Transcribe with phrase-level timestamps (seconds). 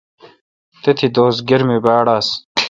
[0.81, 2.27] تھتی دوس گرمی باڑ آس۔